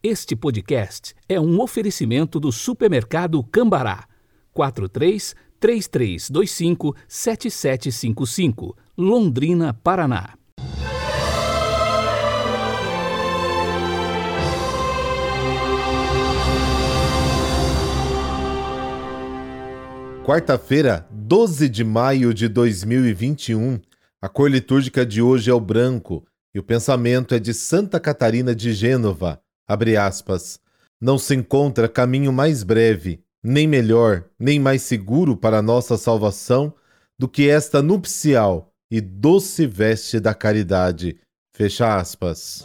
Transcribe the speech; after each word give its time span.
Este 0.00 0.36
podcast 0.36 1.12
é 1.28 1.40
um 1.40 1.60
oferecimento 1.60 2.38
do 2.38 2.52
supermercado 2.52 3.42
Cambará. 3.42 4.06
43 4.52 5.34
3325 5.58 6.94
7755, 7.08 8.76
Londrina, 8.96 9.74
Paraná. 9.74 10.34
Quarta-feira, 20.24 21.08
12 21.10 21.68
de 21.68 21.82
maio 21.82 22.32
de 22.32 22.46
2021. 22.46 23.80
A 24.22 24.28
cor 24.28 24.48
litúrgica 24.48 25.04
de 25.04 25.20
hoje 25.20 25.50
é 25.50 25.54
o 25.54 25.58
branco 25.58 26.24
e 26.54 26.60
o 26.60 26.62
pensamento 26.62 27.34
é 27.34 27.40
de 27.40 27.52
Santa 27.52 27.98
Catarina 27.98 28.54
de 28.54 28.72
Gênova. 28.72 29.42
Abre 29.68 29.98
aspas. 29.98 30.58
Não 30.98 31.18
se 31.18 31.34
encontra 31.34 31.86
caminho 31.88 32.32
mais 32.32 32.62
breve, 32.62 33.22
nem 33.42 33.66
melhor, 33.66 34.24
nem 34.38 34.58
mais 34.58 34.82
seguro 34.82 35.36
para 35.36 35.58
a 35.58 35.62
nossa 35.62 35.98
salvação 35.98 36.72
do 37.18 37.28
que 37.28 37.50
esta 37.50 37.82
nupcial 37.82 38.72
e 38.90 39.00
doce 39.00 39.66
veste 39.66 40.18
da 40.18 40.32
caridade. 40.32 41.20
Fecha 41.54 41.98
aspas. 41.98 42.64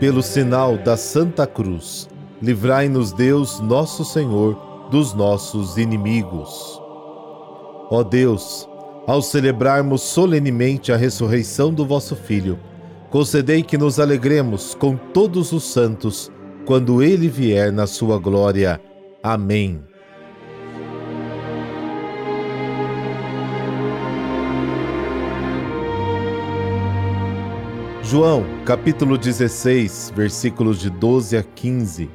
Pelo 0.00 0.22
sinal 0.22 0.78
da 0.78 0.96
Santa 0.96 1.46
Cruz, 1.46 2.08
livrai-nos 2.40 3.12
Deus, 3.12 3.60
nosso 3.60 4.04
Senhor, 4.04 4.88
dos 4.90 5.14
nossos 5.14 5.76
inimigos. 5.76 6.80
Ó 7.90 8.02
Deus, 8.02 8.68
ao 9.06 9.22
celebrarmos 9.22 10.02
solenemente 10.02 10.90
a 10.90 10.96
ressurreição 10.96 11.72
do 11.72 11.86
vosso 11.86 12.16
Filho, 12.16 12.58
concedei 13.08 13.62
que 13.62 13.78
nos 13.78 14.00
alegremos 14.00 14.74
com 14.74 14.96
todos 14.96 15.52
os 15.52 15.64
santos 15.64 16.30
quando 16.64 17.02
ele 17.02 17.28
vier 17.28 17.70
na 17.70 17.86
sua 17.86 18.18
glória. 18.18 18.80
Amém. 19.22 19.80
João, 28.02 28.44
capítulo 28.64 29.18
16, 29.18 30.12
versículos 30.14 30.80
de 30.80 30.90
12 30.90 31.36
a 31.36 31.42
15. 31.42 32.08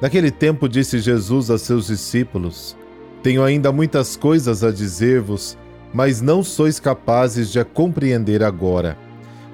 Naquele 0.00 0.30
tempo 0.30 0.68
disse 0.68 0.98
Jesus 0.98 1.50
a 1.50 1.58
seus 1.58 1.88
discípulos: 1.88 2.76
Tenho 3.22 3.42
ainda 3.42 3.72
muitas 3.72 4.16
coisas 4.16 4.62
a 4.62 4.70
dizer-vos, 4.70 5.58
mas 5.94 6.20
não 6.20 6.42
sois 6.42 6.80
capazes 6.80 7.52
de 7.52 7.60
a 7.60 7.64
compreender 7.64 8.42
agora. 8.42 8.98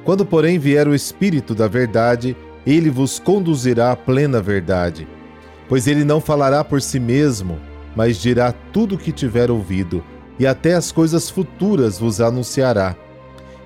Quando, 0.05 0.25
porém, 0.25 0.59
vier 0.59 0.89
o 0.89 0.95
Espírito 0.95 1.55
da 1.55 1.69
Verdade, 1.69 2.35
ele 2.67 2.89
vos 2.89 3.19
conduzirá 3.19 3.93
à 3.93 3.97
plena 3.97 4.41
verdade. 4.41 5.07
Pois 5.69 5.87
ele 5.87 6.03
não 6.03 6.21
falará 6.21 6.65
por 6.65 6.81
si 6.81 6.99
mesmo, 6.99 7.61
mas 7.95 8.17
dirá 8.17 8.53
tudo 8.73 8.95
o 8.95 8.99
que 8.99 9.13
tiver 9.13 9.51
ouvido, 9.51 10.03
e 10.39 10.47
até 10.47 10.75
as 10.75 10.91
coisas 10.91 11.29
futuras 11.29 11.99
vos 11.99 12.21
anunciará. 12.21 12.97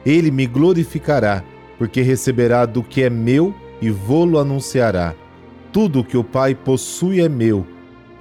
Ele 0.05 0.33
me 0.33 0.45
glorificará 0.45 1.45
porque 1.79 2.03
receberá 2.03 2.67
do 2.67 2.83
que 2.83 3.03
é 3.03 3.11
meu 3.11 3.55
e 3.81 3.91
vô-lo 3.91 4.39
anunciará. 4.39 5.15
Tudo 5.73 6.01
o 6.01 6.05
que 6.05 6.17
o 6.17 6.25
Pai 6.25 6.55
possui 6.55 7.21
é 7.21 7.29
meu. 7.29 7.67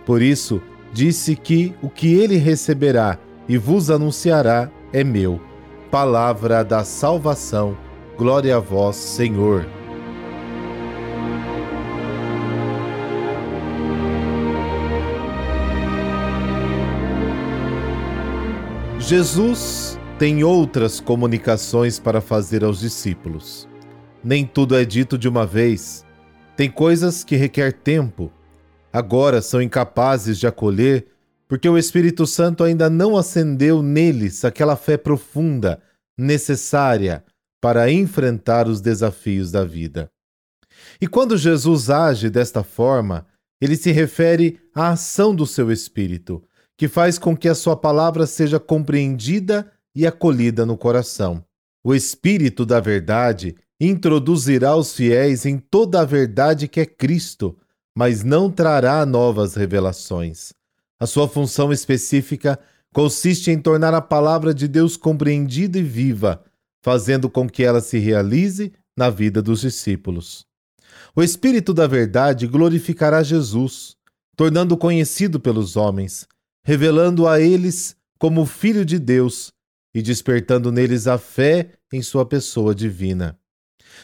Por 0.05 0.21
isso, 0.21 0.61
disse 0.91 1.35
que 1.35 1.73
o 1.81 1.89
que 1.89 2.13
ele 2.13 2.37
receberá 2.37 3.17
e 3.53 3.57
vos 3.59 3.91
anunciará 3.91 4.67
é 4.91 5.03
meu. 5.03 5.39
Palavra 5.91 6.63
da 6.63 6.83
salvação. 6.83 7.77
Glória 8.17 8.55
a 8.55 8.59
vós, 8.59 8.95
Senhor. 8.95 9.67
Jesus 18.97 19.99
tem 20.17 20.43
outras 20.43 20.99
comunicações 20.99 21.99
para 21.99 22.21
fazer 22.21 22.63
aos 22.63 22.79
discípulos. 22.79 23.69
Nem 24.23 24.47
tudo 24.47 24.75
é 24.75 24.83
dito 24.83 25.15
de 25.15 25.29
uma 25.29 25.45
vez. 25.45 26.03
Tem 26.57 26.71
coisas 26.71 27.23
que 27.23 27.35
requer 27.35 27.71
tempo. 27.71 28.31
Agora 28.91 29.43
são 29.43 29.61
incapazes 29.61 30.39
de 30.39 30.47
acolher 30.47 31.12
porque 31.47 31.67
o 31.67 31.77
Espírito 31.77 32.25
Santo 32.25 32.63
ainda 32.63 32.89
não 32.89 33.17
acendeu 33.17 33.81
neles 33.81 34.43
aquela 34.43 34.75
fé 34.75 34.97
profunda 34.97 35.81
necessária 36.17 37.23
para 37.61 37.91
enfrentar 37.91 38.67
os 38.67 38.81
desafios 38.81 39.51
da 39.51 39.63
vida. 39.63 40.11
E 40.99 41.07
quando 41.07 41.37
Jesus 41.37 41.89
age 41.89 42.29
desta 42.29 42.63
forma, 42.63 43.25
ele 43.61 43.77
se 43.77 43.91
refere 43.91 44.59
à 44.75 44.89
ação 44.89 45.33
do 45.33 45.45
seu 45.45 45.71
Espírito, 45.71 46.43
que 46.77 46.87
faz 46.87 47.17
com 47.17 47.35
que 47.35 47.47
a 47.47 47.55
sua 47.55 47.77
palavra 47.77 48.27
seja 48.27 48.59
compreendida 48.59 49.71
e 49.95 50.05
acolhida 50.05 50.65
no 50.65 50.77
coração. 50.77 51.43
O 51.83 51.93
Espírito 51.93 52.65
da 52.65 52.79
Verdade 52.79 53.55
introduzirá 53.79 54.75
os 54.75 54.93
fiéis 54.93 55.45
em 55.45 55.57
toda 55.57 56.01
a 56.01 56.05
verdade 56.05 56.67
que 56.67 56.79
é 56.79 56.85
Cristo, 56.85 57.57
mas 57.95 58.23
não 58.23 58.49
trará 58.49 59.05
novas 59.05 59.55
revelações. 59.55 60.53
A 61.03 61.05
sua 61.05 61.27
função 61.27 61.73
específica 61.73 62.57
consiste 62.93 63.51
em 63.51 63.59
tornar 63.59 63.93
a 63.93 63.99
palavra 63.99 64.53
de 64.53 64.69
Deus 64.69 64.95
compreendida 64.95 65.77
e 65.77 65.83
viva, 65.83 66.41
fazendo 66.81 67.29
com 67.29 67.49
que 67.49 67.61
ela 67.61 67.81
se 67.81 67.99
realize 67.99 68.71
na 68.95 69.09
vida 69.09 69.41
dos 69.41 69.59
discípulos. 69.59 70.45
O 71.13 71.21
Espírito 71.21 71.73
da 71.73 71.87
Verdade 71.87 72.47
glorificará 72.47 73.21
Jesus, 73.21 73.97
tornando-o 74.37 74.77
conhecido 74.77 75.41
pelos 75.41 75.75
homens, 75.75 76.25
revelando 76.63 77.27
a 77.27 77.37
eles 77.37 77.97
como 78.17 78.45
Filho 78.45 78.85
de 78.85 78.97
Deus 78.97 79.51
e 79.93 80.01
despertando 80.01 80.71
neles 80.71 81.05
a 81.05 81.17
fé 81.17 81.73
em 81.91 82.01
Sua 82.01 82.25
pessoa 82.25 82.73
divina. 82.73 83.37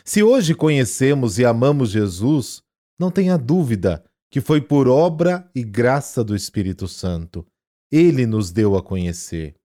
Se 0.03 0.21
hoje 0.21 0.53
conhecemos 0.53 1.39
e 1.39 1.45
amamos 1.45 1.91
Jesus, 1.91 2.61
não 2.99 3.09
tenha 3.09 3.37
dúvida 3.37 4.03
que 4.29 4.41
foi 4.41 4.61
por 4.61 4.87
obra 4.87 5.49
e 5.55 5.63
graça 5.63 6.23
do 6.23 6.35
Espírito 6.35 6.87
Santo. 6.87 7.45
Ele 7.91 8.25
nos 8.25 8.51
deu 8.51 8.75
a 8.75 8.83
conhecer. 8.83 9.55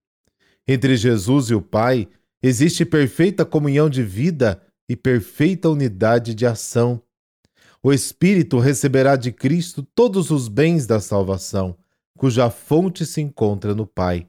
Entre 0.66 0.96
Jesus 0.96 1.50
e 1.50 1.54
o 1.54 1.60
Pai 1.60 2.08
existe 2.42 2.84
perfeita 2.84 3.44
comunhão 3.44 3.90
de 3.90 4.02
vida 4.02 4.62
e 4.88 4.96
perfeita 4.96 5.68
unidade 5.68 6.34
de 6.34 6.46
ação. 6.46 7.02
O 7.82 7.92
Espírito 7.92 8.58
receberá 8.58 9.16
de 9.16 9.30
Cristo 9.30 9.82
todos 9.94 10.30
os 10.30 10.48
bens 10.48 10.86
da 10.86 11.00
salvação, 11.00 11.76
cuja 12.16 12.48
fonte 12.48 13.04
se 13.04 13.20
encontra 13.20 13.74
no 13.74 13.86
Pai. 13.86 14.26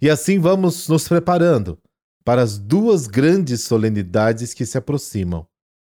E 0.00 0.08
assim 0.08 0.38
vamos 0.38 0.88
nos 0.88 1.08
preparando 1.08 1.78
para 2.24 2.42
as 2.42 2.58
duas 2.58 3.06
grandes 3.06 3.62
solenidades 3.62 4.54
que 4.54 4.64
se 4.64 4.78
aproximam: 4.78 5.46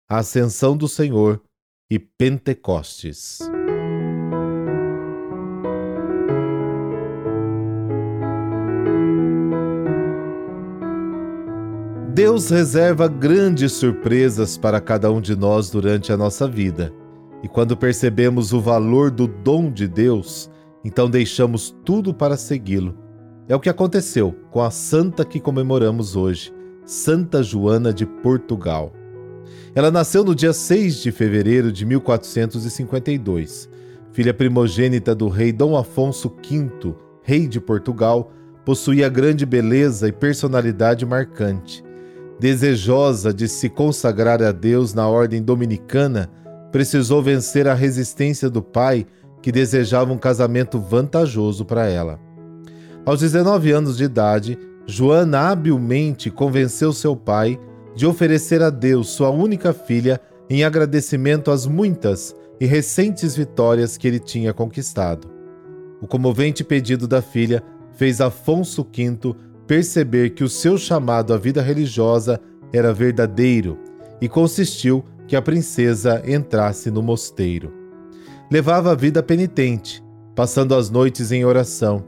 a 0.09 0.19
Ascensão 0.19 0.77
do 0.77 0.87
Senhor 0.87 1.41
e 1.89 1.97
Pentecostes. 1.97 3.39
Deus 12.13 12.49
reserva 12.49 13.07
grandes 13.07 13.73
surpresas 13.73 14.57
para 14.57 14.79
cada 14.79 15.11
um 15.11 15.19
de 15.19 15.35
nós 15.35 15.69
durante 15.69 16.11
a 16.11 16.17
nossa 16.17 16.47
vida. 16.47 16.93
E 17.41 17.47
quando 17.47 17.75
percebemos 17.75 18.53
o 18.53 18.61
valor 18.61 19.11
do 19.11 19.27
dom 19.27 19.71
de 19.71 19.87
Deus, 19.87 20.49
então 20.85 21.09
deixamos 21.09 21.75
tudo 21.83 22.13
para 22.13 22.37
segui-lo 22.37 23.03
é 23.47 23.55
o 23.55 23.59
que 23.59 23.69
aconteceu 23.69 24.33
com 24.51 24.61
a 24.61 24.71
santa 24.71 25.25
que 25.25 25.39
comemoramos 25.39 26.15
hoje, 26.15 26.53
Santa 26.85 27.43
Joana 27.43 27.93
de 27.93 28.05
Portugal. 28.05 28.93
Ela 29.75 29.91
nasceu 29.91 30.23
no 30.23 30.33
dia 30.33 30.53
6 30.53 30.97
de 30.97 31.11
fevereiro 31.11 31.71
de 31.71 31.85
1452. 31.85 33.69
Filha 34.13 34.33
primogênita 34.33 35.13
do 35.13 35.27
rei 35.27 35.51
Dom 35.51 35.75
Afonso 35.75 36.29
V, 36.29 36.95
rei 37.21 37.47
de 37.47 37.59
Portugal, 37.59 38.31
possuía 38.63 39.09
grande 39.09 39.45
beleza 39.45 40.07
e 40.07 40.11
personalidade 40.11 41.05
marcante. 41.05 41.83
Desejosa 42.43 43.33
de 43.33 43.47
se 43.47 43.69
consagrar 43.69 44.43
a 44.43 44.51
Deus 44.51 44.93
na 44.93 45.07
ordem 45.07 45.41
dominicana, 45.41 46.29
precisou 46.73 47.23
vencer 47.23 47.69
a 47.69 47.73
resistência 47.73 48.49
do 48.49 48.61
pai, 48.61 49.07
que 49.41 49.49
desejava 49.49 50.11
um 50.11 50.17
casamento 50.17 50.77
vantajoso 50.77 51.63
para 51.63 51.87
ela. 51.87 52.19
Aos 53.05 53.21
19 53.21 53.71
anos 53.71 53.95
de 53.95 54.03
idade, 54.03 54.59
Joana 54.85 55.51
habilmente 55.51 56.29
convenceu 56.29 56.91
seu 56.91 57.15
pai 57.15 57.57
de 57.95 58.05
oferecer 58.05 58.61
a 58.61 58.69
Deus 58.69 59.07
sua 59.11 59.29
única 59.29 59.71
filha 59.71 60.19
em 60.49 60.65
agradecimento 60.65 61.49
às 61.49 61.65
muitas 61.65 62.35
e 62.59 62.65
recentes 62.65 63.37
vitórias 63.37 63.95
que 63.95 64.05
ele 64.05 64.19
tinha 64.19 64.53
conquistado. 64.53 65.31
O 66.01 66.07
comovente 66.07 66.61
pedido 66.61 67.07
da 67.07 67.21
filha 67.21 67.63
fez 67.93 68.19
Afonso 68.19 68.83
V 68.83 69.33
perceber 69.67 70.31
que 70.31 70.43
o 70.43 70.49
seu 70.49 70.77
chamado 70.77 71.33
à 71.33 71.37
vida 71.37 71.61
religiosa 71.61 72.39
era 72.71 72.93
verdadeiro 72.93 73.77
e 74.19 74.27
consistiu 74.27 75.03
que 75.27 75.35
a 75.35 75.41
princesa 75.41 76.21
entrasse 76.25 76.91
no 76.91 77.01
mosteiro. 77.01 77.71
Levava 78.51 78.91
a 78.91 78.95
vida 78.95 79.23
penitente, 79.23 80.03
passando 80.35 80.75
as 80.75 80.89
noites 80.89 81.31
em 81.31 81.45
oração. 81.45 82.03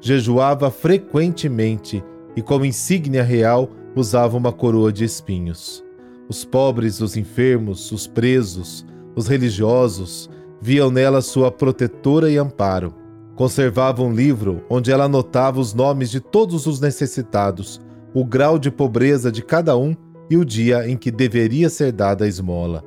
Jejuava 0.00 0.70
frequentemente 0.70 2.02
e, 2.36 2.42
como 2.42 2.64
insígnia 2.64 3.22
real, 3.22 3.70
usava 3.94 4.36
uma 4.36 4.52
coroa 4.52 4.92
de 4.92 5.04
espinhos. 5.04 5.84
Os 6.28 6.44
pobres, 6.44 7.00
os 7.00 7.16
enfermos, 7.16 7.92
os 7.92 8.06
presos, 8.06 8.84
os 9.14 9.28
religiosos 9.28 10.30
viam 10.60 10.90
nela 10.90 11.20
sua 11.20 11.50
protetora 11.50 12.30
e 12.30 12.38
amparo. 12.38 12.94
Conservava 13.36 14.02
um 14.02 14.12
livro 14.12 14.62
onde 14.70 14.92
ela 14.92 15.04
anotava 15.04 15.58
os 15.58 15.74
nomes 15.74 16.10
de 16.10 16.20
todos 16.20 16.66
os 16.66 16.80
necessitados, 16.80 17.80
o 18.14 18.24
grau 18.24 18.58
de 18.58 18.70
pobreza 18.70 19.30
de 19.30 19.42
cada 19.42 19.76
um 19.76 19.94
e 20.30 20.36
o 20.36 20.44
dia 20.44 20.88
em 20.88 20.96
que 20.96 21.10
deveria 21.10 21.68
ser 21.68 21.90
dada 21.90 22.24
a 22.24 22.28
esmola. 22.28 22.82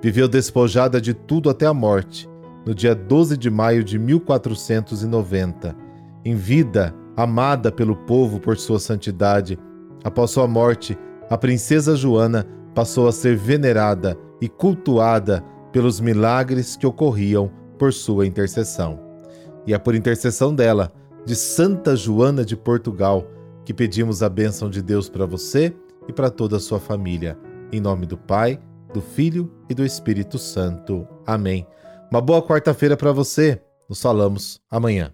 Viveu 0.00 0.26
despojada 0.26 1.00
de 1.00 1.12
tudo 1.12 1.50
até 1.50 1.66
a 1.66 1.74
morte, 1.74 2.28
no 2.64 2.74
dia 2.74 2.94
12 2.94 3.36
de 3.36 3.50
maio 3.50 3.84
de 3.84 3.98
1490. 3.98 5.76
Em 6.24 6.34
vida, 6.34 6.94
amada 7.14 7.70
pelo 7.70 7.94
povo 7.94 8.40
por 8.40 8.56
sua 8.56 8.80
santidade, 8.80 9.58
após 10.02 10.30
sua 10.30 10.48
morte, 10.48 10.96
a 11.28 11.36
princesa 11.36 11.94
Joana 11.94 12.46
passou 12.74 13.06
a 13.06 13.12
ser 13.12 13.36
venerada 13.36 14.16
e 14.40 14.48
cultuada 14.48 15.44
pelos 15.70 16.00
milagres 16.00 16.76
que 16.76 16.86
ocorriam 16.86 17.50
por 17.78 17.92
sua 17.92 18.26
intercessão. 18.26 19.11
E 19.66 19.74
é 19.74 19.78
por 19.78 19.94
intercessão 19.94 20.54
dela, 20.54 20.92
de 21.24 21.36
Santa 21.36 21.94
Joana 21.94 22.44
de 22.44 22.56
Portugal, 22.56 23.26
que 23.64 23.72
pedimos 23.72 24.22
a 24.22 24.28
bênção 24.28 24.68
de 24.68 24.82
Deus 24.82 25.08
para 25.08 25.24
você 25.24 25.74
e 26.08 26.12
para 26.12 26.30
toda 26.30 26.56
a 26.56 26.60
sua 26.60 26.80
família. 26.80 27.38
Em 27.72 27.80
nome 27.80 28.06
do 28.06 28.18
Pai, 28.18 28.60
do 28.92 29.00
Filho 29.00 29.50
e 29.68 29.74
do 29.74 29.84
Espírito 29.84 30.38
Santo. 30.38 31.06
Amém. 31.26 31.66
Uma 32.10 32.20
boa 32.20 32.42
quarta-feira 32.42 32.96
para 32.96 33.12
você. 33.12 33.62
Nos 33.88 34.02
falamos 34.02 34.60
amanhã. 34.70 35.12